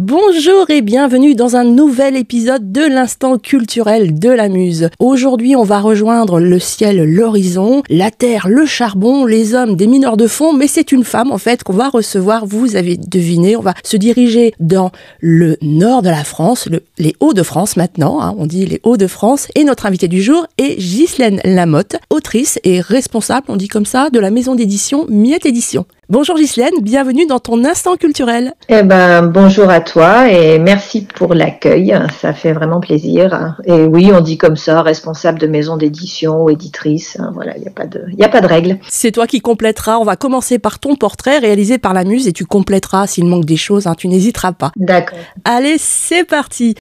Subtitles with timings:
[0.00, 4.90] Bonjour et bienvenue dans un nouvel épisode de l'instant culturel de la Muse.
[5.00, 10.16] Aujourd'hui, on va rejoindre le ciel, l'horizon, la terre, le charbon, les hommes, des mineurs
[10.16, 12.46] de fond, mais c'est une femme en fait qu'on va recevoir.
[12.46, 16.68] Vous avez deviné, on va se diriger dans le nord de la France,
[16.98, 21.40] les Hauts-de-France maintenant, hein, on dit les Hauts-de-France, et notre invité du jour est Ghislaine
[21.42, 25.86] Lamotte, autrice et responsable, on dit comme ça, de la maison d'édition Miette Édition.
[26.10, 28.54] Bonjour Ghislaine, bienvenue dans ton instant culturel.
[28.70, 33.58] Eh ben, bonjour à toi et merci pour l'accueil, ça fait vraiment plaisir.
[33.66, 37.68] Et oui, on dit comme ça, responsable de maison d'édition ou éditrice, voilà, il n'y
[37.68, 38.78] a, pas de, a pas de règle.
[38.88, 42.32] C'est toi qui compléteras, on va commencer par ton portrait réalisé par la muse et
[42.32, 44.72] tu compléteras s'il manque des choses, hein, tu n'hésiteras pas.
[44.76, 45.18] D'accord.
[45.44, 46.74] Allez, c'est parti.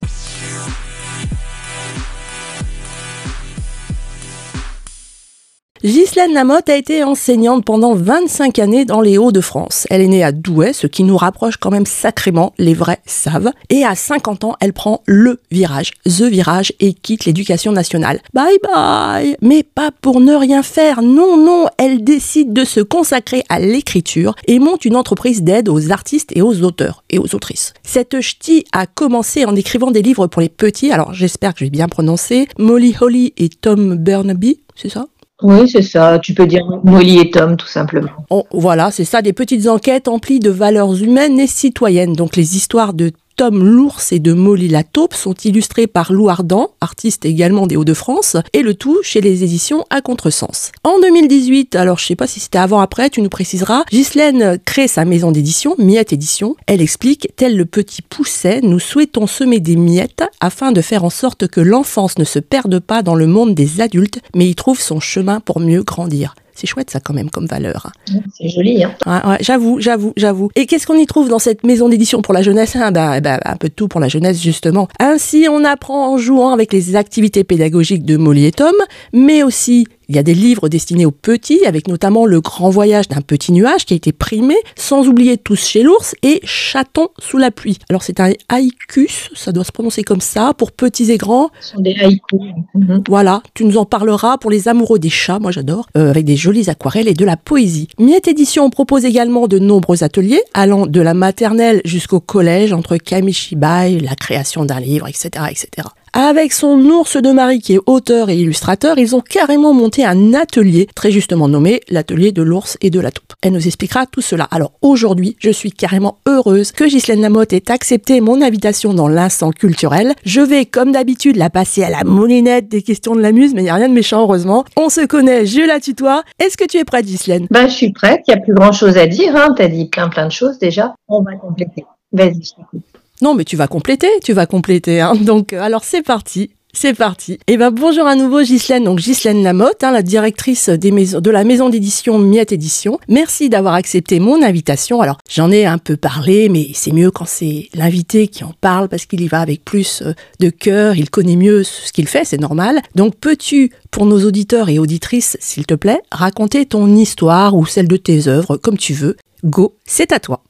[5.88, 9.88] Ghislaine Lamotte a été enseignante pendant 25 années dans les Hauts-de-France.
[9.90, 13.54] Elle est née à Douai, ce qui nous rapproche quand même sacrément, les vrais savent.
[13.70, 18.20] Et à 50 ans, elle prend le virage, the virage, et quitte l'éducation nationale.
[18.34, 23.46] Bye bye Mais pas pour ne rien faire, non, non, elle décide de se consacrer
[23.48, 27.74] à l'écriture et monte une entreprise d'aide aux artistes et aux auteurs et aux autrices.
[27.84, 31.64] Cette ch'ti a commencé en écrivant des livres pour les petits, alors j'espère que je
[31.64, 35.06] vais bien prononcer, Molly Holly et Tom Burnaby, c'est ça?
[35.44, 36.18] Oui, c'est ça.
[36.20, 38.10] Tu peux dire Molly et Tom, tout simplement.
[38.30, 42.14] Oh, voilà, c'est ça, des petites enquêtes emplies de valeurs humaines et citoyennes.
[42.14, 46.28] Donc les histoires de Tom l'ours et de Molly la taupe sont illustrés par Lou
[46.28, 50.72] Ardent, artiste également des Hauts-de-France, et le tout chez les éditions à contresens.
[50.84, 54.88] En 2018, alors je sais pas si c'était avant après, tu nous préciseras, Ghislaine crée
[54.88, 56.56] sa maison d'édition, Miette Édition.
[56.66, 61.12] Elle explique, tel le petit pousset, nous souhaitons semer des miettes afin de faire en
[61.12, 64.82] sorte que l'enfance ne se perde pas dans le monde des adultes, mais y trouve
[64.82, 66.34] son chemin pour mieux grandir.
[66.58, 67.92] C'est chouette ça quand même comme valeur.
[68.34, 68.84] C'est joli.
[68.84, 68.96] Hein.
[69.06, 70.50] Ouais, j'avoue, j'avoue, j'avoue.
[70.56, 72.92] Et qu'est-ce qu'on y trouve dans cette maison d'édition pour la jeunesse hein?
[72.92, 74.88] Bah, bah, Un peu de tout pour la jeunesse justement.
[75.00, 78.74] Ainsi, on apprend en jouant avec les activités pédagogiques de Molly et Tom,
[79.14, 83.08] mais aussi il y a des livres destinés aux petits, avec notamment Le grand voyage
[83.08, 87.38] d'un petit nuage qui a été primé, sans oublier Tous chez l'ours et Chaton sous
[87.38, 87.78] la pluie.
[87.90, 91.50] Alors c'est un haïkus, ça doit se prononcer comme ça, pour petits et grands.
[91.60, 92.40] Ce sont des haïkus.
[92.74, 93.04] Mhm.
[93.08, 96.36] Voilà, tu nous en parleras pour les amoureux des chats, moi j'adore, euh, avec des
[96.36, 97.88] jolies aquarelles et de la poésie.
[98.00, 104.00] Miette Édition propose également de nombreux ateliers, allant de la maternelle jusqu'au collège, entre Kamishibai,
[104.00, 105.88] la création d'un livre, etc., etc.
[106.20, 110.34] Avec son ours de mari qui est auteur et illustrateur, ils ont carrément monté un
[110.34, 113.34] atelier, très justement nommé l'atelier de l'ours et de la taupe.
[113.44, 114.46] Elle nous expliquera tout cela.
[114.50, 119.52] Alors aujourd'hui, je suis carrément heureuse que Ghislaine Lamotte ait accepté mon invitation dans l'instant
[119.52, 120.16] culturel.
[120.26, 123.62] Je vais, comme d'habitude, la passer à la moulinette des questions de la muse, mais
[123.62, 124.66] il n'y a rien de méchant, heureusement.
[124.76, 126.24] On se connaît, je la tutoie.
[126.40, 127.46] Est-ce que tu es prête, Ghislaine?
[127.52, 128.22] Bah, je suis prête.
[128.28, 129.36] Il n'y a plus grand chose à dire.
[129.36, 129.54] Hein.
[129.56, 130.96] Tu as dit plein, plein de choses déjà.
[131.08, 131.86] On va compléter.
[132.12, 132.80] Vas-y, je.
[133.22, 135.02] Non, mais tu vas compléter, tu vas compléter.
[135.02, 135.16] Hein.
[135.22, 136.52] Donc, euh, alors c'est parti.
[136.80, 137.40] C'est parti.
[137.48, 141.70] Eh ben bonjour à nouveau Ghislaine, donc Ghislaine Lamotte, hein, la directrice de la maison
[141.70, 143.00] d'édition Miette Édition.
[143.08, 145.02] Merci d'avoir accepté mon invitation.
[145.02, 148.90] Alors j'en ai un peu parlé, mais c'est mieux quand c'est l'invité qui en parle
[148.90, 152.26] parce qu'il y va avec plus euh, de cœur, il connaît mieux ce qu'il fait,
[152.26, 152.80] c'est normal.
[152.94, 157.88] Donc peux-tu, pour nos auditeurs et auditrices, s'il te plaît, raconter ton histoire ou celle
[157.88, 159.18] de tes œuvres, comme tu veux?
[159.44, 160.44] Go, c'est à toi.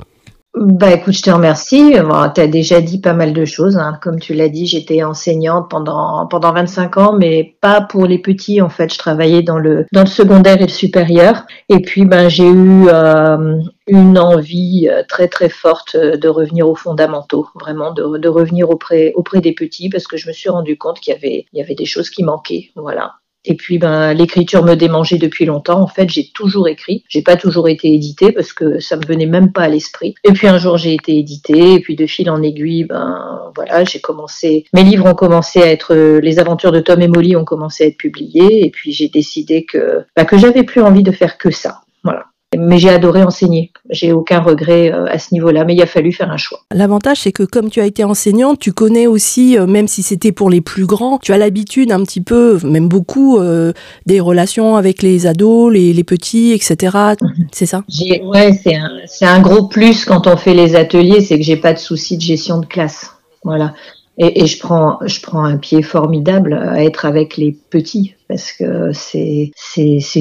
[0.60, 1.94] Bah écoute, je te remercie.
[2.34, 3.78] tu as déjà dit pas mal de choses.
[3.78, 4.00] Hein.
[4.02, 8.60] Comme tu l'as dit, j'étais enseignante pendant pendant 25 ans, mais pas pour les petits.
[8.60, 11.46] En fait, je travaillais dans le dans le secondaire et le supérieur.
[11.70, 16.76] Et puis, ben j'ai eu euh, une envie euh, très très forte de revenir aux
[16.76, 20.76] fondamentaux, vraiment de, de revenir auprès auprès des petits, parce que je me suis rendu
[20.76, 22.72] compte qu'il y avait il y avait des choses qui manquaient.
[22.76, 23.14] Voilà.
[23.46, 25.82] Et puis, ben, l'écriture me démangeait depuis longtemps.
[25.82, 27.04] En fait, j'ai toujours écrit.
[27.08, 30.16] J'ai pas toujours été édité parce que ça me venait même pas à l'esprit.
[30.24, 31.74] Et puis un jour, j'ai été édité.
[31.74, 34.66] Et puis de fil en aiguille, ben, voilà, j'ai commencé.
[34.74, 37.88] Mes livres ont commencé à être, les aventures de Tom et Molly ont commencé à
[37.88, 38.66] être publiés.
[38.66, 41.82] Et puis j'ai décidé que, ben, que j'avais plus envie de faire que ça.
[42.04, 42.26] Voilà.
[42.58, 43.72] Mais j'ai adoré enseigner.
[43.90, 46.60] J'ai aucun regret euh, à ce niveau-là, mais il a fallu faire un choix.
[46.74, 50.32] L'avantage, c'est que comme tu as été enseignante, tu connais aussi, euh, même si c'était
[50.32, 53.74] pour les plus grands, tu as l'habitude un petit peu, même beaucoup, euh,
[54.06, 56.98] des relations avec les ados, les, petits, etc.
[57.22, 57.48] Mhm.
[57.52, 57.84] C'est ça?
[58.24, 58.90] Ouais, c'est un,
[59.22, 62.22] un gros plus quand on fait les ateliers, c'est que j'ai pas de souci de
[62.22, 63.12] gestion de classe.
[63.44, 63.74] Voilà.
[64.18, 68.52] Et, et, je prends, je prends un pied formidable à être avec les petits parce
[68.52, 69.52] que c'est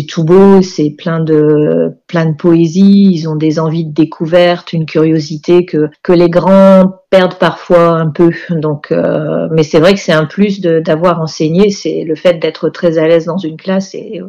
[0.08, 4.86] tout beau, c'est plein de plein de poésie, ils ont des envies de découverte, une
[4.86, 8.30] curiosité que que les grands perdent parfois un peu.
[8.50, 12.68] Donc, euh, mais c'est vrai que c'est un plus d'avoir enseigné, c'est le fait d'être
[12.68, 14.20] très à l'aise dans une classe et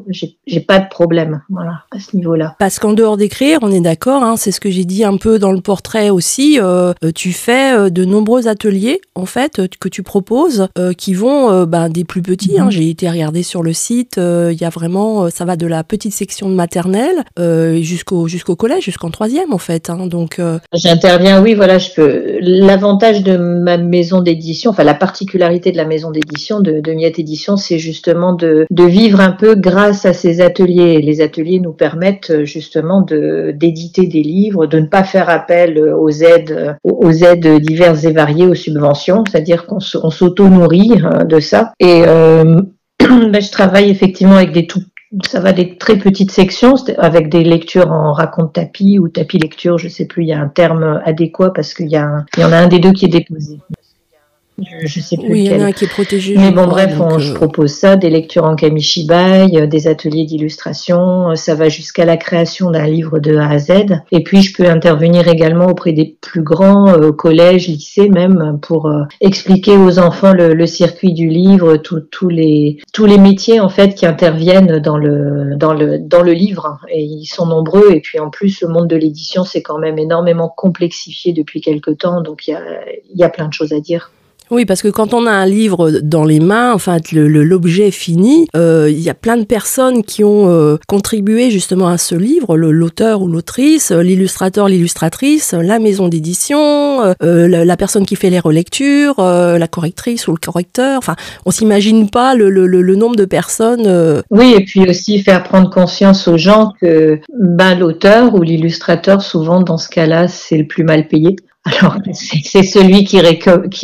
[0.45, 2.55] j'ai pas de problème, voilà, à ce niveau-là.
[2.59, 5.39] Parce qu'en dehors d'écrire, on est d'accord, hein, c'est ce que j'ai dit un peu
[5.39, 6.59] dans le portrait aussi.
[6.61, 11.89] Euh, tu fais euh, de nombreux ateliers en fait que tu proposes, qui vont ben,
[11.89, 12.59] des plus petits.
[12.59, 12.65] Hein.
[12.65, 12.71] Mhm.
[12.71, 16.13] j'ai été regarder sur le site, il y a vraiment, ça va de la petite
[16.13, 17.23] section de maternelle
[17.81, 19.89] jusqu'au jusqu'au collège, jusqu'en troisième en fait.
[19.89, 20.41] Hein, donc
[20.73, 25.85] j'interviens, oui, voilà, je peux l'avantage de ma maison d'édition, enfin la particularité de la
[25.85, 30.41] maison d'édition de, de Miette Édition, c'est justement de, vivre un peu grâce à ces
[30.41, 31.01] ateliers.
[31.01, 35.77] Les ateliers nous permettent euh, justement de d'éditer des livres, de ne pas faire appel
[35.79, 41.73] aux aides, aux aides diverses et variées, aux subventions, c'est-à-dire qu'on s'auto-nourrit euh, de ça.
[41.79, 42.61] Et euh,
[42.99, 44.81] ben, je travaille effectivement avec des tout
[45.25, 49.77] ça va des très petites sections avec des lectures en raconte tapis ou tapis lecture,
[49.77, 52.43] je sais plus, il y a un terme adéquat parce qu'il y, a il y
[52.43, 53.57] en a un des deux qui est déposé.
[54.59, 55.29] Je, sais plus.
[55.29, 56.35] Oui, il y en a un qui est protégé.
[56.35, 61.29] Mais bon, bref, je euh, propose ça, des lectures en kamishibai, euh, des ateliers d'illustration.
[61.29, 63.71] Euh, ça va jusqu'à la création d'un livre de A à Z.
[64.11, 69.77] Et puis, je peux intervenir également auprès des plus grands collèges, lycées même, pour expliquer
[69.77, 74.79] aux enfants le, circuit du livre, tous les tous les métiers en fait qui interviennent
[74.79, 76.79] dans le dans le dans le livre.
[76.89, 77.91] Et ils sont nombreux.
[77.91, 81.91] Et puis en plus, le monde de l'édition c'est quand même énormément complexifié depuis quelque
[81.91, 82.21] temps.
[82.21, 82.61] Donc il y a
[83.13, 84.11] il y a plein de choses à dire.
[84.49, 88.87] Oui, parce que quand on a un livre dans les mains, enfin l'objet fini, euh,
[88.89, 93.21] il y a plein de personnes qui ont euh, contribué justement à ce livre, l'auteur
[93.21, 99.67] ou l'autrice, l'illustrateur, l'illustratrice, la maison d'édition, euh, la, personne qui fait les relectures, la
[99.67, 100.97] correctrice ou le correcteur.
[100.97, 101.15] Enfin,
[101.45, 104.23] on s'imagine pas le, le, nombre de personnes.
[104.31, 109.61] Oui, et puis aussi faire prendre conscience aux gens que ben, l'auteur ou l'illustrateur, souvent
[109.61, 111.35] dans ce cas-là, c'est le plus mal payé.
[111.67, 113.19] Alors c'est celui qui,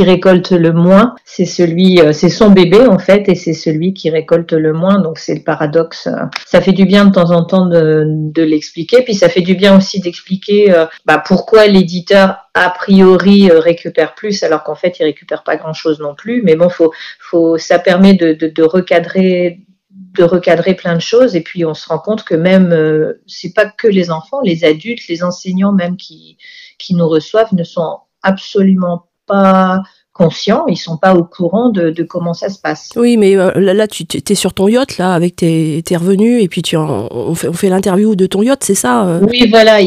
[0.04, 4.10] récolte le moins, c'est celui, euh, c'est son bébé en fait, et c'est celui qui
[4.10, 5.00] récolte le moins.
[5.00, 6.08] Donc c'est le paradoxe.
[6.46, 9.76] Ça fait du bien de temps en temps de, l'expliquer, puis ça fait du bien
[9.78, 15.04] aussi d'expliquer euh, bah, pourquoi l'éditeur a priori euh, récupère plus, alors qu'en fait il
[15.04, 16.42] récupère pas grand chose non plus.
[16.42, 19.60] Mais bon, faut, ça permet de, recadrer
[19.90, 23.66] de recadrer plein de choses et puis on se rend compte que même c'est pas
[23.66, 26.38] que les enfants, les adultes, les enseignants même qui
[26.78, 29.82] qui nous reçoivent ne sont absolument pas
[30.14, 32.90] conscients, ils sont pas au courant de, de comment ça se passe.
[32.96, 36.48] Oui, mais euh, là, tu es sur ton yacht là avec tes, tes revenus et
[36.48, 39.22] puis tu on fait, on fait l'interview de ton yacht, c'est ça euh?
[39.28, 39.80] Oui, voilà.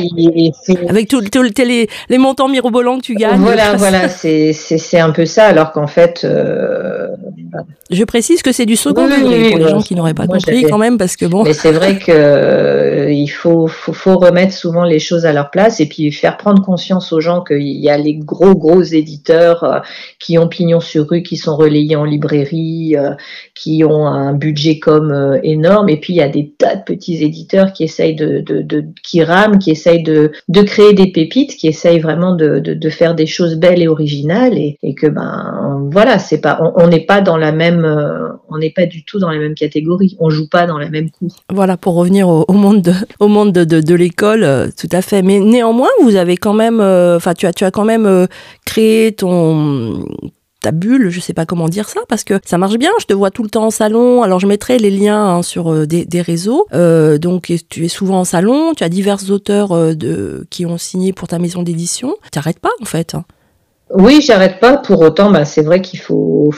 [0.88, 3.40] avec tous les, les, montants mirobolants que tu gagnes.
[3.40, 6.23] Voilà, voilà, c'est un peu ça, alors qu'en fait.
[6.25, 7.06] Euh,
[7.90, 10.78] Je précise que c'est du second degré pour les gens qui n'auraient pas compris quand
[10.78, 11.44] même, parce que bon.
[11.44, 15.78] Mais c'est vrai que il faut, faut, faut remettre souvent les choses à leur place
[15.78, 19.82] et puis faire prendre conscience aux gens qu'il y a les gros gros éditeurs
[20.18, 23.10] qui ont pignon sur rue, qui sont relayés en librairie, euh,
[23.54, 25.88] qui ont un budget comme euh, énorme.
[25.88, 28.44] Et puis il y a des tas de petits éditeurs qui essayent de,
[29.02, 33.14] qui rament, qui essayent de, de créer des pépites, qui essayent vraiment de, de, faire
[33.14, 34.56] des choses belles et originales.
[34.56, 38.70] Et, que ben voilà, c'est pas, on n'est pas dans la même, euh, on n'est
[38.70, 40.16] pas du tout dans la même catégorie.
[40.18, 41.36] On joue pas dans la même cour.
[41.52, 45.20] Voilà pour revenir au, monde de, au monde de, de, de l'école, tout à fait.
[45.20, 48.26] Mais néanmoins, vous avez quand même, enfin tu as tu as quand même
[48.64, 50.06] créé ton
[50.67, 52.91] ta bulle, je sais pas comment dire ça, parce que ça marche bien.
[53.00, 54.23] Je te vois tout le temps en salon.
[54.23, 56.67] Alors je mettrai les liens hein, sur euh, des, réseaux.
[56.73, 58.73] Euh, donc tu es souvent en salon.
[58.75, 59.94] Tu as divers auteurs euh,
[60.50, 62.17] qui ont signé pour ta maison d'édition.
[62.32, 63.14] T'arrêtes pas en fait.
[63.14, 63.25] Hein.
[63.94, 64.79] Oui, j'arrête pas.
[64.79, 66.50] Pour autant, bah, c'est vrai qu'il faut,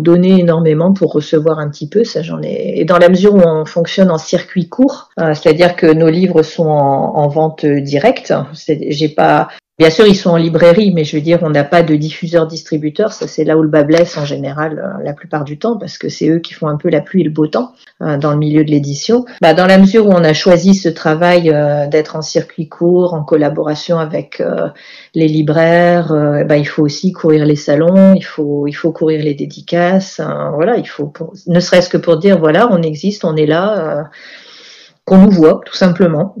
[0.00, 2.02] donner énormément pour recevoir un petit peu.
[2.02, 2.80] Ça, j'en ai.
[2.80, 6.66] Et dans la mesure où on fonctionne en circuit court, c'est-à-dire que nos livres sont
[6.66, 8.34] en, en vente directe.
[8.66, 9.46] J'ai pas,
[9.78, 13.12] Bien sûr, ils sont en librairie, mais je veux dire, on n'a pas de diffuseur-distributeur.
[13.12, 15.98] Ça, c'est là où le bas blesse en général, euh, la plupart du temps, parce
[15.98, 18.30] que c'est eux qui font un peu la pluie et le beau temps euh, dans
[18.30, 19.26] le milieu de l'édition.
[19.42, 23.12] Bah, dans la mesure où on a choisi ce travail euh, d'être en circuit court,
[23.12, 24.42] en collaboration avec
[25.14, 26.08] les libraires,
[26.46, 30.20] bah, il faut aussi courir les salons, il faut, il faut courir les dédicaces.
[30.20, 31.12] Hein, voilà, il faut,
[31.48, 34.08] ne serait-ce que pour dire, voilà, on existe, on est là
[35.06, 36.34] qu'on nous voit, tout simplement.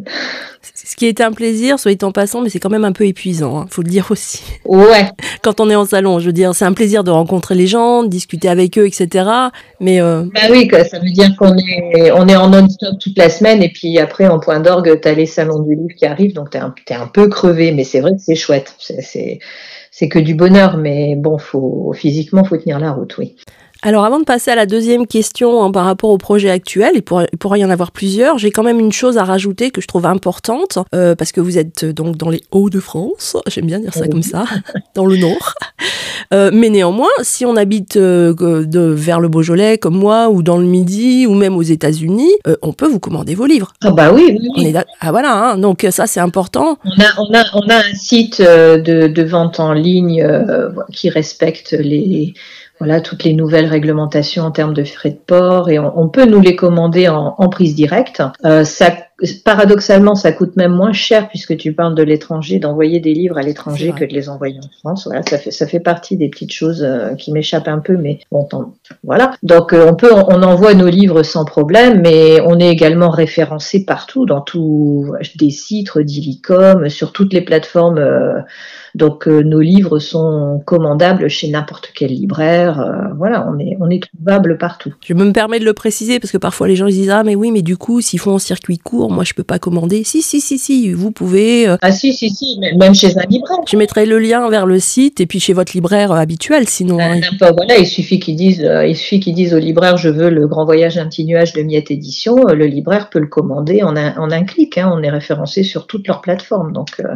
[0.74, 3.60] Ce qui est un plaisir, soit en passant, mais c'est quand même un peu épuisant,
[3.60, 4.42] hein, faut le dire aussi.
[4.64, 5.08] Ouais.
[5.42, 8.02] Quand on est en salon, je veux dire, c'est un plaisir de rencontrer les gens,
[8.02, 9.30] de discuter avec eux, etc.
[9.78, 10.24] Mais euh...
[10.34, 13.68] bah oui, ça veut dire qu'on est, on est en non-stop toute la semaine, et
[13.68, 16.74] puis après en point d'orgue, t'as les salons du livre qui arrivent, donc t'es un,
[16.90, 18.74] es un peu crevé, mais c'est vrai que c'est chouette.
[18.78, 19.38] C'est,
[19.92, 23.36] c'est que du bonheur, mais bon, faut physiquement, faut tenir la route, oui.
[23.86, 27.02] Alors avant de passer à la deuxième question hein, par rapport au projet actuel, il
[27.02, 29.80] pourrait, il pourrait y en avoir plusieurs, j'ai quand même une chose à rajouter que
[29.80, 33.94] je trouve importante, euh, parce que vous êtes donc dans les Hauts-de-France, j'aime bien dire
[33.94, 34.44] ça comme ça,
[34.96, 35.54] dans le Nord.
[36.34, 40.58] Euh, mais néanmoins, si on habite euh, de, vers le Beaujolais comme moi, ou dans
[40.58, 43.72] le Midi, ou même aux États-Unis, euh, on peut vous commander vos livres.
[43.84, 46.76] Ah bah oui, oui, On est d'ac- ah voilà, hein, donc ça c'est important.
[46.84, 50.70] On a, on, a, on a un site euh, de, de vente en ligne euh,
[50.92, 52.34] qui respecte les,
[52.78, 56.26] voilà, toutes les nouvelles réglementations en termes de frais de port et on, on peut
[56.26, 58.22] nous les commander en, en prise directe.
[58.44, 58.92] Euh, ça,
[59.44, 63.42] paradoxalement, ça coûte même moins cher puisque tu parles de l'étranger, d'envoyer des livres à
[63.42, 65.06] l'étranger que de les envoyer en France.
[65.06, 68.18] Voilà, ça fait, ça fait partie des petites choses euh, qui m'échappent un peu, mais
[68.30, 68.46] bon,
[69.02, 69.32] voilà.
[69.42, 73.86] Donc euh, on peut, on envoie nos livres sans problème, mais on est également référencé
[73.86, 77.98] partout, dans tous des sites, Redilicom, sur toutes les plateformes.
[77.98, 78.40] euh,
[78.96, 82.80] donc euh, nos livres sont commandables chez n'importe quel libraire.
[82.80, 84.92] euh, voilà, on est, on est trouvable partout.
[85.04, 87.34] Je me permets de le préciser parce que parfois les gens ils disent ah mais
[87.34, 90.02] oui mais du coup s'ils font en circuit court moi je peux pas commander.
[90.04, 91.68] Si si si si vous pouvez.
[91.68, 93.58] euh, Ah si, si, si, même chez un libraire.
[93.68, 96.98] je mettrai le lien vers le site et puis chez votre libraire habituel sinon.
[96.98, 97.16] hein.
[97.18, 100.30] Euh, n'importe- voilà, il suffit qu'ils disent, il suffit qu'ils disent au libraire, je veux
[100.30, 102.36] le grand voyage d'un petit nuage de Miette Édition.
[102.36, 104.78] Le libraire peut le commander en un, en un clic.
[104.78, 107.14] hein, on est référencé sur toutes leurs plateformes, donc euh,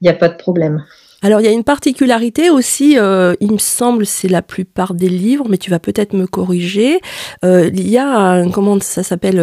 [0.00, 0.84] il n'y a pas de problème.
[1.24, 5.08] Alors il y a une particularité aussi, euh, il me semble c'est la plupart des
[5.08, 7.00] livres, mais tu vas peut-être me corriger.
[7.46, 9.40] Euh, il y a un, comment ça s'appelle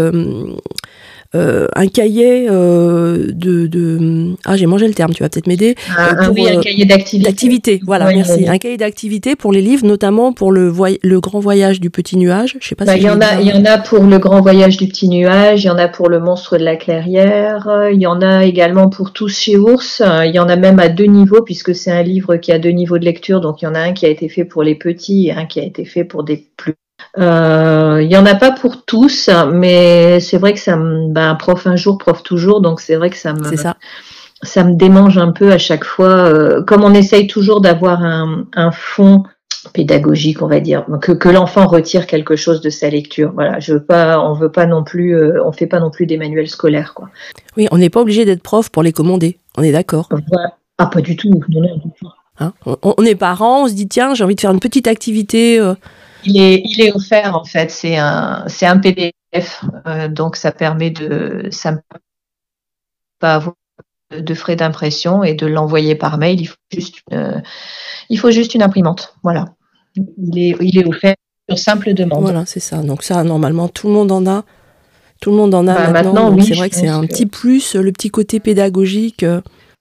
[1.34, 5.76] euh, un cahier euh, de, de ah j'ai mangé le terme, tu vas peut-être m'aider.
[6.36, 7.30] Oui, un euh, cahier d'activité.
[7.30, 8.34] D'activité, voilà, Oui, merci.
[8.40, 8.50] oui.
[8.50, 12.18] Un cahier d'activité pour les livres, notamment pour le, voy- le grand voyage du petit
[12.18, 12.58] nuage.
[12.60, 14.18] Je sais pas Bah, si il y en a, il y en a pour le
[14.20, 17.70] grand voyage du petit nuage, il y en a pour le monstre de la clairière,
[17.94, 20.90] il y en a également pour tous chez Ours, il y en a même à
[20.90, 23.68] deux niveaux puisque c'est un livre qui a deux niveaux de lecture, donc il y
[23.68, 25.86] en a un qui a été fait pour les petits et un qui a été
[25.86, 26.74] fait pour des plus.
[27.18, 31.36] Euh, il y en a pas pour tous, mais c'est vrai que ça me, ben,
[31.36, 33.76] prof un jour, prof toujours, donc c'est vrai que ça me, ça.
[34.44, 36.08] ça me démange un peu à chaque fois.
[36.08, 39.24] euh, comme on essaye toujours d'avoir un, un fond
[39.74, 43.32] pédagogique, on va dire, que, que l'enfant retire quelque chose de sa lecture.
[43.34, 46.08] Voilà, je veux pas, on veut pas non plus, euh, on fait pas non plus
[46.08, 47.10] des manuels scolaires, quoi.
[47.58, 49.38] Oui, on n'est pas obligé d'être prof pour les commander.
[49.58, 50.10] On est d'accord.
[50.32, 50.54] Voilà.
[50.80, 51.30] Ah, pas du tout.
[51.50, 51.80] Non, non,
[52.40, 52.54] hein.
[52.66, 55.60] on, on est parents, on se dit tiens j'ai envie de faire une petite activité.
[55.60, 55.76] euh,
[56.24, 57.72] Il est, il est offert en fait.
[57.72, 61.80] C'est un, c'est un PDF, euh, donc ça permet de, ça me
[63.20, 63.56] pas avoir
[64.18, 66.42] de frais d'impression et de l'envoyer par mail.
[66.42, 67.44] Il faut juste, une,
[68.10, 69.16] il faut juste une imprimante.
[69.24, 69.46] Voilà.
[69.96, 71.16] Il est, il est offert
[71.50, 72.22] sur simple demande.
[72.22, 72.78] Voilà, c'est ça.
[72.82, 74.44] Donc ça, normalement, tout le monde en a.
[75.22, 76.14] Tout le monde en a Bah, maintenant.
[76.14, 78.40] maintenant, donc oui, c'est vrai que c'est un que- petit plus, euh, le petit côté
[78.40, 79.24] pédagogique.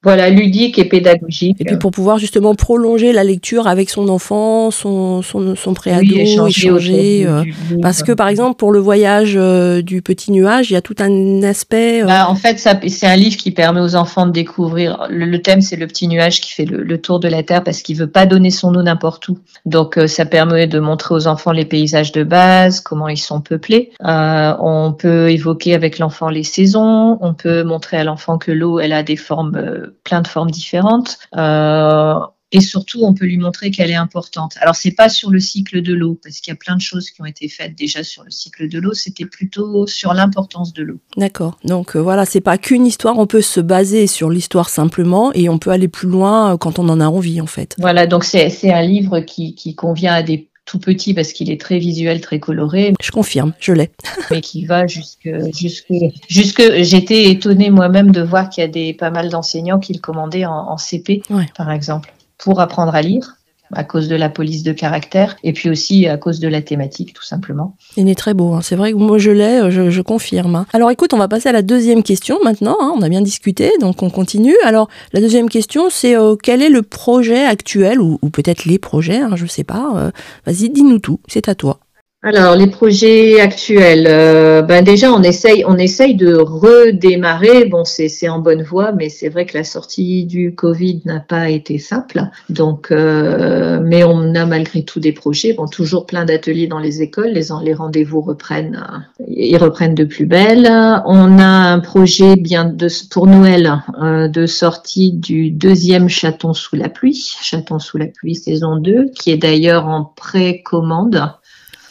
[0.02, 1.56] Voilà, ludique et pédagogique.
[1.60, 6.00] Et puis pour pouvoir justement prolonger la lecture avec son enfant, son, son, son préado,
[6.14, 7.26] Oui, échanger, échanger.
[7.26, 7.42] euh,
[7.82, 10.94] parce que par exemple, pour le voyage euh, du petit nuage, il y a tout
[11.00, 12.02] un aspect.
[12.02, 15.06] euh, Bah, en fait, ça, c'est un livre qui permet aux enfants de découvrir.
[15.10, 17.62] Le, le thème, c'est le petit nuage qui fait le, le tour de la Terre
[17.62, 19.38] parce qu'il veut pas donner son eau n'importe où.
[19.66, 23.42] Donc, euh, ça permet de montrer aux enfants les paysages de base, comment ils sont
[23.42, 23.90] peuplés.
[24.06, 27.18] Euh, on peut évoquer avec l'enfant les saisons.
[27.20, 30.50] On peut montrer à l'enfant que l'eau, elle a des formes, euh, plein de formes
[30.50, 31.18] différentes.
[31.36, 32.14] Euh,
[32.52, 34.54] et surtout, on peut lui montrer qu'elle est importante.
[34.60, 37.10] Alors, c'est pas sur le cycle de l'eau, parce qu'il y a plein de choses
[37.10, 38.92] qui ont été faites déjà sur le cycle de l'eau.
[38.92, 40.98] C'était plutôt sur l'importance de l'eau.
[41.16, 41.58] D'accord.
[41.64, 43.18] Donc euh, voilà, c'est pas qu'une histoire.
[43.18, 46.80] On peut se baser sur l'histoire simplement et on peut aller plus loin euh, quand
[46.80, 47.76] on en a envie en fait.
[47.78, 51.50] Voilà, donc c'est c'est un livre qui, qui convient à des tout petits parce qu'il
[51.50, 53.90] est très visuel, très coloré, Je confirme, je l'ai.
[54.30, 55.92] mais qui va jusque jusque
[56.28, 56.62] jusque.
[56.82, 60.46] J'étais étonnée moi-même de voir qu'il y a des pas mal d'enseignants qui le commandaient
[60.46, 61.46] en, en CP, Ouais.
[61.56, 63.36] par exemple, pour apprendre à lire
[63.72, 67.12] à cause de la police de caractère et puis aussi à cause de la thématique
[67.14, 67.76] tout simplement.
[67.96, 68.54] Il est très beau.
[68.54, 68.60] hein.
[68.62, 70.54] C'est vrai que moi je l'ai, euh, je, confirme.
[70.56, 70.66] hein.
[70.72, 72.76] Alors écoute, on va passer à la deuxième question maintenant.
[72.80, 72.92] hein.
[72.96, 74.56] On a bien discuté, donc on continue.
[74.64, 79.20] Alors la deuxième question, c'est euh, quel est le projet actuel ou, peut-être les projets,
[79.36, 79.92] je sais pas.
[79.96, 80.10] euh,
[80.46, 81.20] Vas-y, dis-nous tout.
[81.28, 81.80] C'est à toi.
[82.22, 87.64] Alors, les projets actuels, euh, ben déjà, on essaye, on essaye de redémarrer.
[87.64, 91.48] Bon, c'est en bonne voie, mais c'est vrai que la sortie du Covid n'a pas
[91.48, 92.20] été simple.
[92.50, 95.54] Donc, euh, mais on a malgré tout des projets.
[95.54, 97.30] Bon, toujours plein d'ateliers dans les écoles.
[97.30, 98.84] Les, les rendez-vous reprennent,
[99.18, 100.68] euh, ils reprennent de plus belle.
[101.06, 106.76] On a un projet bien de, pour Noël euh, de sortie du deuxième Chaton sous
[106.76, 111.32] la pluie, Chaton sous la pluie saison 2, qui est d'ailleurs en précommande.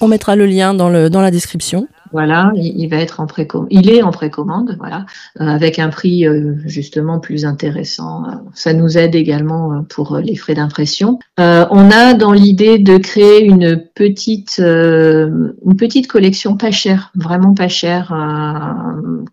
[0.02, 1.88] On mettra le lien dans, le, dans la description.
[2.12, 3.68] Voilà, il, va être en précommande.
[3.70, 5.06] Il est en précommande, voilà,
[5.40, 8.24] euh, avec un prix euh, justement plus intéressant.
[8.56, 11.20] Ça nous aide également euh, pour les frais d'impression.
[11.38, 17.68] on a dans l'idée de créer une petite, une petite collection pas chère, vraiment pas
[17.68, 18.14] chère,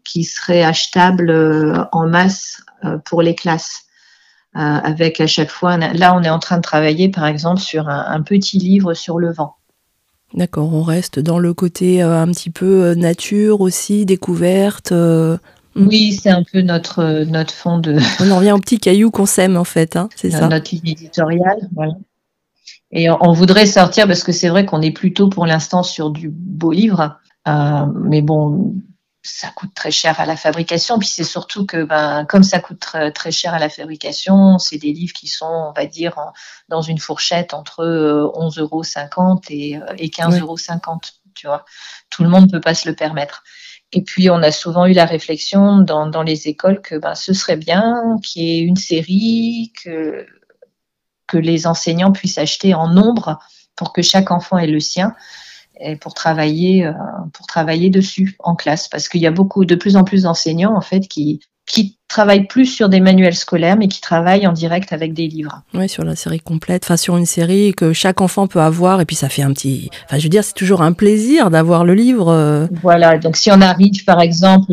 [0.05, 2.63] qui serait achetable en masse
[3.05, 3.85] pour les classes.
[4.55, 8.21] avec à chaque fois, là on est en train de travailler par exemple sur un
[8.23, 9.57] petit livre sur le vent.
[10.35, 14.93] D'accord, on reste dans le côté euh, un petit peu euh, nature aussi, découverte.
[14.93, 15.39] Euh.
[15.77, 17.97] Oui, c'est un peu notre, notre fond de.
[18.21, 20.49] On en revient au petit caillou qu'on sème en fait, hein, c'est ça.
[20.49, 21.93] Notre ligne éditoriale, voilà.
[22.93, 26.31] Et on, voudrait sortir parce que c'est vrai qu'on est plutôt pour l'instant sur du
[26.31, 28.75] beau livre, mais bon,
[29.27, 30.99] ça coûte très cher à la fabrication.
[30.99, 34.93] Puis c'est surtout que, ben, comme ça coûte très, cher à la fabrication, c'est des
[34.93, 36.17] livres qui sont, on va dire,
[36.69, 38.83] dans une fourchette entre 11,50 euh, euros
[39.51, 40.57] et, euh, et 15,50 euros.
[41.35, 41.65] Tu vois,
[42.09, 43.43] tout le monde ne peut pas se le permettre.
[43.93, 47.33] Et puis, on a souvent eu la réflexion dans, dans les écoles que ben, ce
[47.33, 50.27] serait bien qu'il y ait une série, que,
[51.27, 53.39] que les enseignants puissent acheter en nombre
[53.77, 55.15] pour que chaque enfant ait le sien
[55.81, 56.93] et pour travailler euh,
[57.33, 60.77] pour travailler dessus en classe parce qu'il y a beaucoup de plus en plus d'enseignants
[60.77, 64.93] en fait qui qui travaillent plus sur des manuels scolaires, mais qui travaillent en direct
[64.93, 65.63] avec des livres.
[65.75, 69.05] Oui, sur la série complète, enfin sur une série que chaque enfant peut avoir, et
[69.05, 69.91] puis ça fait un petit...
[70.05, 72.29] Enfin, je veux dire, c'est toujours un plaisir d'avoir le livre.
[72.29, 72.69] Euh.
[72.83, 74.73] Voilà, donc si on arrive, par exemple,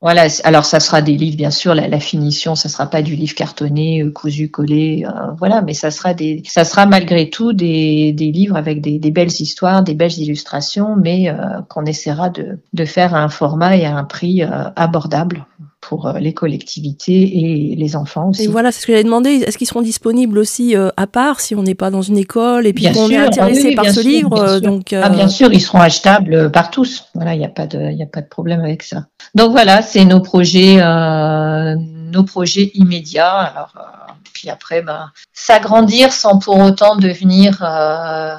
[0.00, 3.34] voilà, alors ça sera des livres, bien sûr, la, finition, ça sera pas du livre
[3.34, 8.12] cartonné, euh, cousu, collé, euh, voilà, mais ça sera des, ça sera malgré tout des,
[8.12, 12.84] des livres avec des, belles histoires, des belles illustrations, mais euh, qu'on essaiera de, de,
[12.84, 14.42] faire à un format et à un prix
[14.76, 15.46] abordable
[15.80, 18.44] pour les collectivités et les enfants aussi.
[18.44, 19.30] Et voilà, c'est ce que j'avais demandé.
[19.30, 22.72] Est-ce qu'ils seront disponibles aussi à part si on n'est pas dans une école et
[22.72, 26.70] puis qu'on est intéressé par ce livre donc, ah, bien sûr, ils seront achetables par
[26.70, 27.06] tous.
[27.14, 29.06] Voilà, il n'y a pas de, y a pas de problème avec ça.
[29.34, 33.30] Donc voilà, c'est nos projets, euh, nos projets immédiats.
[33.30, 38.36] Alors, euh, puis après, ben, s'agrandir sans pour autant devenir euh,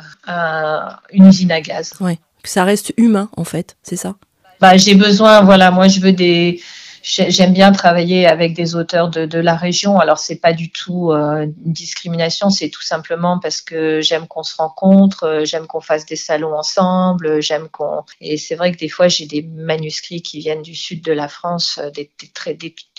[1.11, 1.93] une usine à gaz.
[1.99, 4.15] Oui, que ça reste humain en fait, c'est ça?
[4.59, 6.61] Bah, j'ai besoin, voilà, moi je veux des,
[7.01, 9.99] j'aime bien travailler avec des auteurs de, la région.
[9.99, 14.43] Alors c'est pas du tout euh, une discrimination, c'est tout simplement parce que j'aime qu'on
[14.43, 18.77] se rencontre, euh, j'aime qu'on fasse des salons ensemble, j'aime qu'on et c'est vrai que
[18.77, 22.09] des fois j'ai des manuscrits qui viennent du sud de la France, euh, des,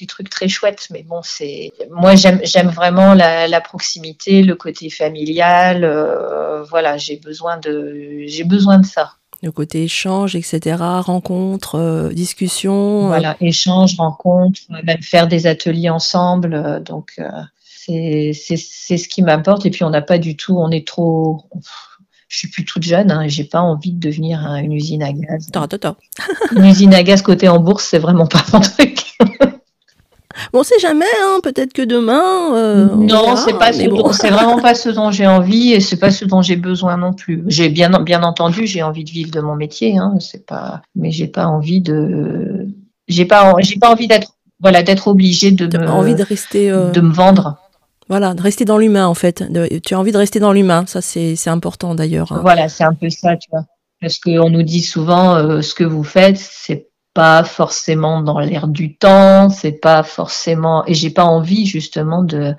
[0.07, 0.89] trucs très chouettes.
[0.91, 5.85] Mais bon, c'est moi j'aime vraiment la, proximité, le côté familial.
[6.69, 13.05] voilà, j'ai besoin de j'ai besoin de ça le côté échange, etc., rencontre, euh, discussion.
[13.05, 13.09] Euh.
[13.09, 16.55] Voilà, échange, rencontre, même faire des ateliers ensemble.
[16.55, 17.21] Euh, donc,
[17.65, 19.67] c'est ce qui m'importe.
[19.67, 21.45] Et puis, on n'a pas du tout, on est trop.
[22.29, 25.49] Je suis plus toute jeune, hein, j'ai pas envie de devenir une usine à gaz.
[25.49, 25.97] Attends, attends.
[26.55, 29.19] une usine à gaz côté en bourse, c'est vraiment pas mon truc.
[30.53, 32.55] Bon, on sait jamais, hein, peut-être que demain.
[32.55, 36.25] Euh, non, c'est pas c'est vraiment pas ce dont j'ai envie et c'est pas ce
[36.25, 37.43] dont j'ai besoin non plus.
[37.47, 41.11] J'ai bien, bien entendu, j'ai envie de vivre de mon métier, hein, c'est pas, mais
[41.11, 42.69] j'ai pas envie de,
[43.09, 46.91] j'ai pas, j'ai pas envie d'être, voilà, d'être obligé de me, envie de rester, euh,
[46.91, 47.57] de me vendre.
[48.09, 49.45] Voilà, de rester dans l'humain en fait.
[49.85, 52.33] tu as envie de rester dans l'humain, ça c'est important d'ailleurs.
[52.33, 52.41] Hein.
[52.43, 53.65] Voilà, c'est un peu ça, tu vois.
[54.01, 56.89] Parce qu'on nous dit souvent, euh, ce que vous faites, c'est
[57.21, 62.55] pas forcément dans l'air du temps, c'est pas forcément et j'ai pas envie justement de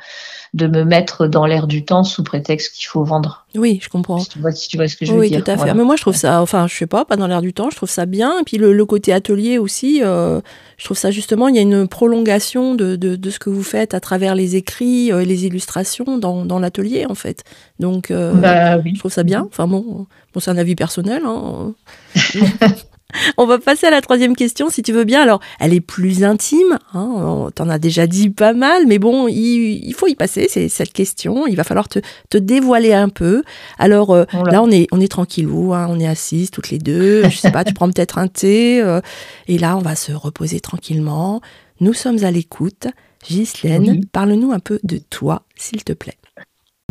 [0.54, 3.47] de me mettre dans l'air du temps sous prétexte qu'il faut vendre.
[3.56, 4.19] Oui, je comprends.
[4.19, 5.38] Si tu vois, si tu vois ce que je veux dire.
[5.38, 5.74] Oui, tout à fait.
[5.74, 7.76] Mais moi, je trouve ça, enfin, je sais pas, pas dans l'air du temps, je
[7.78, 8.38] trouve ça bien.
[8.39, 10.41] Et puis le, côté atelier aussi, euh,
[10.78, 13.63] je trouve ça justement, il y a une prolongation de, de, de, ce que vous
[13.63, 17.45] faites à travers les écrits et euh, les illustrations dans, dans l'atelier, en fait.
[17.80, 18.91] Donc, euh, bah, oui.
[18.93, 19.47] je trouve ça bien.
[19.47, 21.24] Enfin bon, bon c'est un avis personnel.
[21.26, 21.74] Hein.
[23.38, 25.21] On va passer à la troisième question, si tu veux bien.
[25.21, 26.78] Alors, elle est plus intime.
[26.93, 30.47] Hein, T'en as déjà dit pas mal, mais bon, il, faut y passer.
[30.50, 31.47] C'est cette question.
[31.47, 33.43] Il va falloir te, dévoiler un peu.
[33.78, 35.74] Alors euh, là, on est on est tranquillou.
[35.74, 37.30] Hein, on est assises toutes les deux.
[37.30, 38.82] Je sais pas, tu prends peut-être un thé.
[38.82, 39.02] Euh,
[39.47, 41.41] et là, on va se reposer tranquillement.
[41.80, 42.88] Nous sommes à l'écoute.
[43.28, 46.17] Ghislaine, parle-nous un peu de toi, s'il te plaît.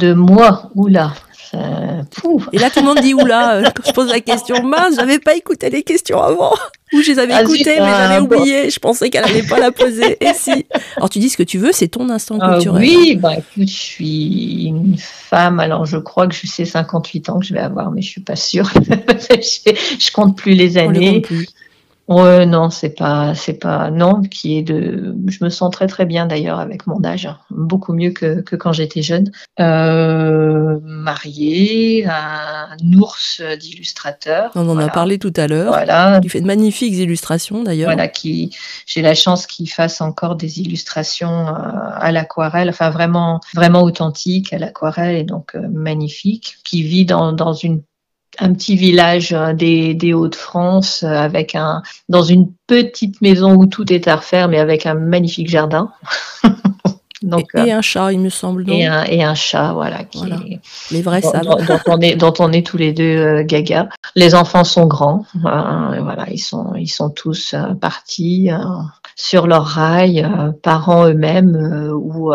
[0.01, 1.13] De moi, oula.
[2.53, 5.19] Et là, tout le monde dit oula, euh, quand je pose la question, mince, j'avais
[5.19, 6.53] pas écouté les questions avant.
[6.93, 8.71] Ou je les avais écoutées, mais j'avais ah, oublié.
[8.71, 10.17] Je pensais qu'elle allait pas la poser.
[10.21, 10.67] Et si.
[10.97, 12.83] Alors, tu dis ce que tu veux, c'est ton instant ah culturel.
[12.83, 17.39] oui, bah écoute, je suis une femme, alors je crois que je sais 58 ans
[17.39, 18.71] que je vais avoir, mais je suis pas sûre.
[18.81, 21.23] je, je compte plus les années.
[22.11, 26.07] Ouais, non, c'est pas, c'est pas, non, qui est de, je me sens très très
[26.07, 29.31] bien d'ailleurs avec mon âge, beaucoup mieux que, que quand j'étais jeune.
[29.61, 34.51] Euh, marié, un ours d'illustrateur.
[34.57, 35.69] On en a parlé tout à l'heure.
[35.69, 36.19] Voilà.
[36.25, 37.91] Il fait de magnifiques illustrations d'ailleurs.
[37.91, 41.53] Voilà, qui j'ai la chance qu'il fasse encore des illustrations euh,
[41.95, 46.57] à l'aquarelle, enfin vraiment vraiment authentiques à l'aquarelle et donc euh, magnifiques.
[46.65, 47.83] Qui vit dans dans une
[48.41, 53.93] un petit village euh, des, des Hauts-de-France avec un dans une petite maison où tout
[53.93, 55.93] est à refaire mais avec un magnifique jardin.
[57.23, 58.65] Donc, et, un chat, il me semble.
[58.71, 60.05] Et un, et un, chat, voilà.
[60.05, 60.59] Qui
[60.91, 63.91] Les vrais dont, dont, on est, dont on est tous les deux euh, gaga.
[64.17, 65.27] Les enfants sont grands.
[65.37, 68.49] Euh, voilà, ils sont, ils sont tous euh, partis
[69.17, 70.27] sur leur rail,
[70.63, 72.33] parents eux-mêmes, ou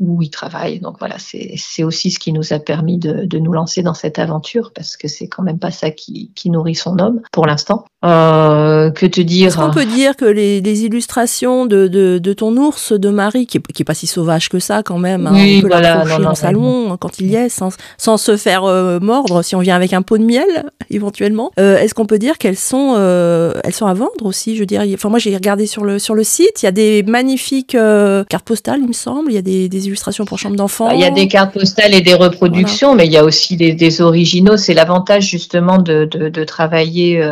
[0.00, 0.80] où ils travaillent.
[0.80, 4.18] Donc voilà, c'est aussi ce qui nous a permis de, de, nous lancer dans cette
[4.18, 7.84] aventure, parce que c'est quand même pas ça qui, qui nourrit son homme pour l'instant.
[8.02, 12.56] que te dire Est-ce qu'on peut dire que les, les illustrations de, de, de, ton
[12.56, 15.26] ours de Marie, qui, qui est pas si sauvage que ça quand même.
[15.26, 15.32] Hein.
[15.34, 19.00] on peut voilà, dans le salon quand il y est, sans, sans se faire euh,
[19.00, 19.42] mordre.
[19.42, 22.56] Si on vient avec un pot de miel, éventuellement, euh, est-ce qu'on peut dire qu'elles
[22.56, 25.84] sont, euh, elles sont à vendre aussi Je veux dire, enfin moi j'ai regardé sur
[25.84, 27.76] le sur le site, il y a des magnifiques
[28.28, 29.30] cartes postales, il me semble.
[29.30, 30.88] Il y a des, des illustrations pour chambre d'enfants.
[30.88, 33.56] Bah, il y a des cartes postales et des reproductions, mais il y a aussi
[33.56, 34.56] des, des originaux.
[34.56, 37.22] C'est l'avantage justement de, de, de travailler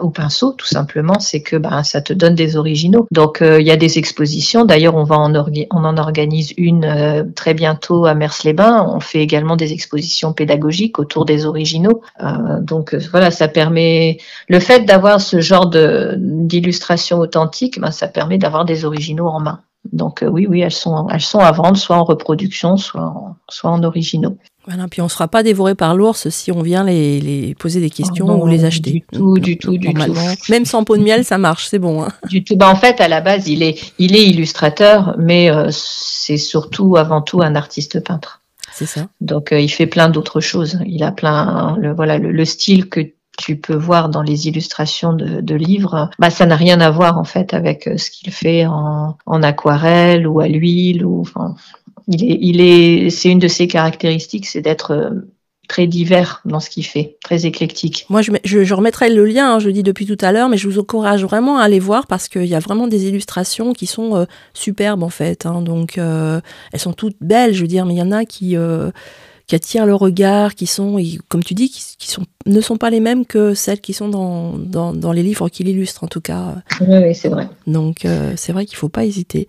[0.00, 3.06] au pinceau, tout simplement, c'est que bah, ça te donne des originaux.
[3.10, 4.64] Donc il y a des expositions.
[4.64, 5.34] D'ailleurs, on va en
[5.72, 8.86] on en organise une euh, très bientôt à Mers-les-Bains.
[8.88, 12.02] On fait également des expositions pédagogiques autour des originaux.
[12.22, 15.70] Euh, donc euh, voilà, ça permet le fait d'avoir ce genre
[16.16, 19.60] d'illustration authentique, ben, ça permet d'avoir des originaux en main.
[19.92, 23.70] Donc oui, oui, elles sont, elles sont à vendre, soit en reproduction, soit en, soit
[23.70, 24.36] en originaux.
[24.68, 27.80] Voilà, puis on ne sera pas dévoré par l'ours si on vient les, les poser
[27.80, 28.90] des questions oh ou les acheter.
[28.90, 30.14] Du tout, du tout, du tout.
[30.50, 32.02] Même sans pot de miel, ça marche, c'est bon.
[32.02, 32.08] Hein.
[32.28, 32.54] Du tout.
[32.54, 36.98] Bah, en fait, à la base, il est, il est illustrateur, mais euh, c'est surtout,
[36.98, 38.42] avant tout, un artiste peintre.
[38.74, 39.08] C'est ça.
[39.22, 40.78] Donc, euh, il fait plein d'autres choses.
[40.84, 43.00] Il a plein, le, voilà, le, style que
[43.38, 47.24] tu peux voir dans les illustrations de, livres, bah, ça n'a rien à voir en
[47.24, 51.24] fait avec euh, ce qu'il fait en, aquarelle ou à l'huile ou
[52.08, 55.10] il est, il est, c'est une de ses caractéristiques, c'est d'être euh,
[55.68, 58.06] très divers dans ce qu'il fait, très éclectique.
[58.08, 60.56] Moi, je, je, remettrai le lien, hein, je le dis depuis tout à l'heure, mais
[60.56, 63.86] je vous encourage vraiment à aller voir parce qu'il y a vraiment des illustrations qui
[63.86, 65.46] sont euh, superbes en fait.
[65.46, 68.56] Hein, donc, elles sont toutes belles, je veux dire, mais il y en a qui
[69.48, 73.00] qui attirent le regard, qui sont, comme tu dis, qui, sont, ne sont pas les
[73.00, 76.56] mêmes que celles qui sont dans, dans, dans les livres qu'il illustre, en tout cas.
[76.80, 77.48] Oui, oui c'est vrai.
[77.66, 78.06] Donc,
[78.36, 79.48] c'est vrai qu'il faut pas hésiter.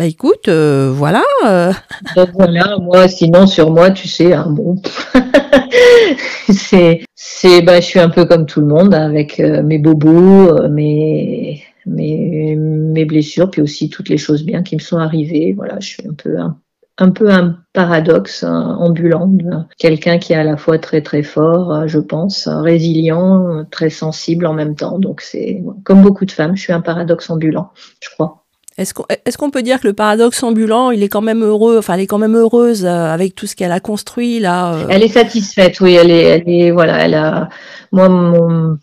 [0.00, 1.22] Bah écoute, euh, voilà.
[2.16, 4.80] Donc voilà, moi, sinon sur moi, tu sais, hein, bon,
[6.48, 9.76] c'est, c'est, bah, je suis un peu comme tout le monde hein, avec euh, mes
[9.76, 14.96] bobos, euh, mes, mes, mes blessures, puis aussi toutes les choses bien qui me sont
[14.96, 15.52] arrivées.
[15.54, 16.56] Voilà, je suis un peu un,
[17.00, 19.30] un peu un paradoxe ambulant,
[19.78, 24.52] quelqu'un qui est à la fois très très fort, je pense, résilient, très sensible en
[24.52, 24.98] même temps.
[24.98, 28.40] Donc c'est comme beaucoup de femmes, je suis un paradoxe ambulant, je crois.
[28.80, 32.00] Est-ce qu'on peut dire que le paradoxe ambulant, il est quand même heureux, enfin, elle
[32.00, 35.08] est quand même heureuse euh, avec tout ce qu'elle a construit là euh Elle est
[35.08, 35.94] satisfaite, oui.
[35.94, 37.50] Elle est, elle est, voilà, elle a.
[37.92, 38.78] Moi, mon,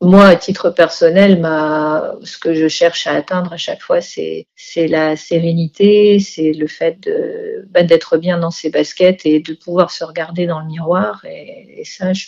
[0.00, 4.46] moi, à titre personnel, ma, ce que je cherche à atteindre à chaque fois, c'est,
[4.76, 9.90] la sérénité, c'est le fait de, ben, d'être bien dans ses baskets et de pouvoir
[9.90, 11.24] se regarder dans le miroir.
[11.24, 12.26] Et, et ça, je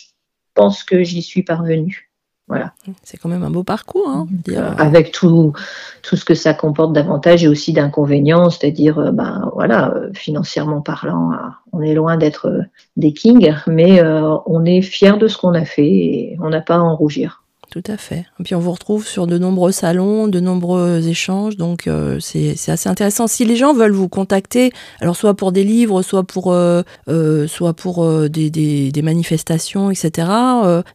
[0.53, 2.11] pense que j'y suis parvenue.
[2.49, 2.73] Voilà.
[3.03, 4.09] C'est quand même un beau parcours.
[4.09, 5.53] Hein, euh, avec tout,
[6.01, 11.31] tout ce que ça comporte d'avantages et aussi d'inconvénients, c'est-à-dire, ben, voilà, euh, financièrement parlant,
[11.71, 12.51] on est loin d'être
[12.97, 16.75] des kings, mais on est fier de ce qu'on a fait et on n'a pas
[16.75, 17.41] à en rougir.
[17.71, 18.25] Tout à fait.
[18.37, 22.51] Et puis on vous retrouve sur de nombreux salons, de nombreux échanges, donc euh, c'est
[22.67, 23.27] assez intéressant.
[23.27, 27.47] Si les gens veulent vous contacter, alors soit pour des livres, soit pour, euh, euh,
[27.47, 30.27] soit pour des, des, des, manifestations, etc.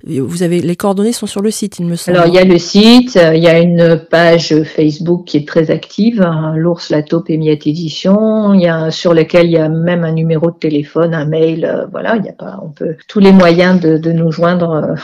[0.04, 2.18] vous avez les coordonnées sont sur le site, il me semble.
[2.18, 5.70] Alors il y a le site, il y a une page Facebook qui est très
[5.70, 8.52] active, hein, l'ours, la taupe et Miette édition.
[8.52, 11.88] Il y a sur lequel il y a même un numéro de téléphone, un mail.
[11.90, 14.94] voilà, il y a pas, on peut tous les moyens de, de nous joindre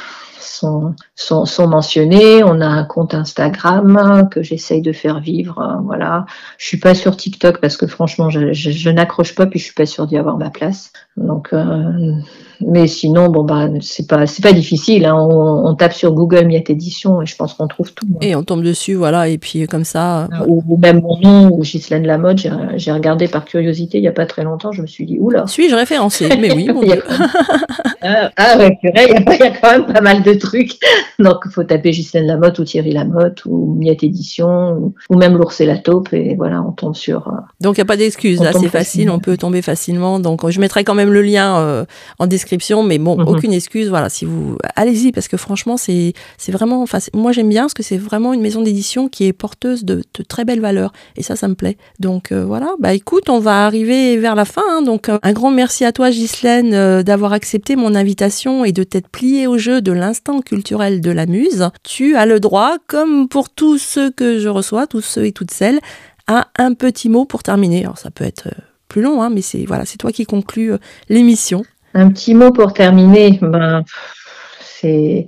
[0.42, 2.42] sont, sont, mentionnés.
[2.44, 5.80] On a un compte Instagram que j'essaye de faire vivre.
[5.84, 6.26] Voilà.
[6.58, 9.86] Je suis pas sur TikTok parce que franchement, je n'accroche pas puis je suis pas
[9.86, 10.92] sûre d'y avoir ma place.
[11.16, 12.12] Donc, euh,
[12.66, 15.04] mais sinon, bon bah c'est pas c'est pas difficile.
[15.04, 15.16] Hein.
[15.16, 18.06] On, on, tape sur Google Miette Édition et je pense qu'on trouve tout.
[18.14, 18.18] Hein.
[18.20, 19.28] Et on tombe dessus, voilà.
[19.28, 20.24] Et puis comme ça.
[20.24, 22.46] Euh, ou, ou même mon nom ou Ghislaine Lamotte.
[22.76, 24.72] J'ai regardé par curiosité il y a pas très longtemps.
[24.72, 25.46] Je me suis dit oula.
[25.46, 26.28] Suis-je référencée?
[26.40, 26.68] Mais oui.
[26.72, 27.02] Mon Dieu.
[28.04, 30.72] Ah, ah ouais, il y, a quand même pas mal de trucs.
[31.20, 35.60] Donc, il faut taper Ghislaine Lamotte ou Thierry Lamotte ou Miette Édition ou, même l'ours
[35.60, 37.28] et la taupe et voilà, on tombe sur.
[37.28, 40.18] Euh, Donc, il n'y a pas d'excuse, là, c'est facile, on peut tomber facilement.
[40.18, 41.84] Donc, je mettrai quand même le lien euh,
[42.18, 42.51] en description,
[42.82, 43.28] mais bon, mhm.
[43.28, 43.88] aucune excuse.
[43.88, 44.56] Voilà, si vous.
[44.76, 46.14] Allez-y, parce que franchement, c'est
[46.48, 46.82] vraiment.
[46.82, 50.02] Enfin, moi, j'aime bien parce que c'est vraiment une maison d'édition qui est porteuse de,
[50.28, 51.76] très belles valeurs et ça, ça me plaît.
[52.00, 54.62] Donc, euh, voilà, bah écoute, on va arriver vers la fin.
[54.70, 54.82] Hein.
[54.82, 59.46] donc, un grand merci à toi, Ghislaine, d'avoir accepté mon invitation et de t'être pliée
[59.46, 63.78] au jeu de l'instant culturel de la muse, tu as le droit, comme pour tous
[63.78, 65.80] ceux que je reçois, tous ceux et toutes celles,
[66.26, 67.82] à un petit mot pour terminer.
[67.82, 70.72] Alors ça peut être euh, plus long, hein, mais c'est voilà, c'est toi qui conclus
[70.72, 71.64] euh, l'émission.
[71.94, 73.84] Un petit mot pour terminer, ben,
[74.60, 75.26] c'est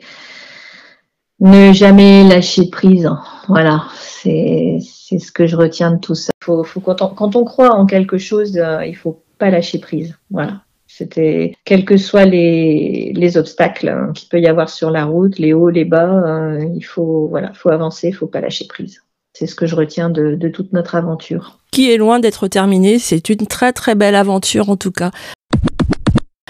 [1.41, 3.11] ne jamais lâcher prise.
[3.49, 6.33] Voilà, c'est ce que je retiens de tout ça.
[6.43, 9.79] Faut, faut quand, on, quand on croit en quelque chose, euh, il faut pas lâcher
[9.79, 10.17] prise.
[10.31, 10.63] Voilà.
[10.87, 15.39] C'était, quels que soient les, les obstacles hein, qu'il peut y avoir sur la route,
[15.39, 19.03] les hauts, les bas, euh, il faut, voilà, faut avancer, il faut pas lâcher prise.
[19.33, 21.59] C'est ce que je retiens de, de toute notre aventure.
[21.73, 23.01] Qui est loin d'être terminée.
[23.01, 25.11] C'est une très très belle aventure en tout cas.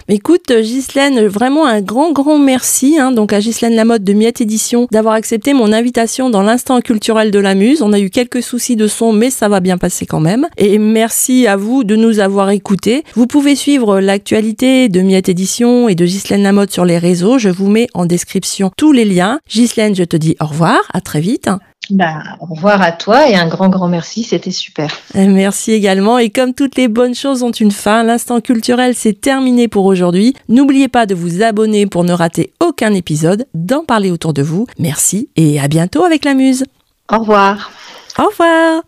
[0.07, 4.87] Écoute, Ghislaine, vraiment un grand, grand merci hein, donc à Ghislaine Lamotte de Miette Édition
[4.93, 7.81] d'avoir accepté mon invitation dans l'instant culturel de la Muse.
[7.81, 10.47] On a eu quelques soucis de son, mais ça va bien passer quand même.
[10.59, 13.03] Et merci à vous de nous avoir écoutés.
[13.15, 17.39] Vous pouvez suivre l'actualité de Miette Édition et de Ghislaine Lamotte sur les réseaux.
[17.39, 19.41] Je vous mets en description tous les liens.
[19.49, 21.49] Ghislaine, je te dis au revoir, à très vite.
[21.91, 24.89] Bah, au revoir à toi et un grand, grand merci, c'était super.
[25.15, 26.19] Merci également.
[26.19, 30.35] Et comme toutes les bonnes choses ont une fin, l'instant culturel c'est terminé pour aujourd'hui.
[30.49, 34.67] N'oubliez pas de vous abonner pour ne rater aucun épisode, d'en parler autour de vous.
[34.79, 36.65] Merci et à bientôt avec la Muse.
[37.13, 37.71] Au revoir.
[38.19, 38.83] Au revoir.